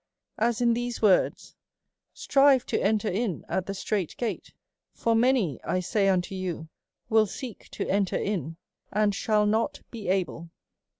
[0.39, 1.55] As in these words.
[2.11, 4.51] Strive to enter in at the strait gate;
[4.95, 6.69] for many, I say unto you,
[7.11, 8.57] ivill seek to enter in,
[8.91, 10.49] and shall not he able.